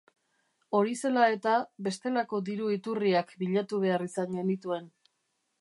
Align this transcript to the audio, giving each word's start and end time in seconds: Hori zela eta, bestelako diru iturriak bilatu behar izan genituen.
Hori 0.77 0.95
zela 1.09 1.25
eta, 1.33 1.53
bestelako 1.89 2.41
diru 2.49 2.71
iturriak 2.79 3.37
bilatu 3.45 3.85
behar 3.87 4.11
izan 4.11 4.37
genituen. 4.41 4.91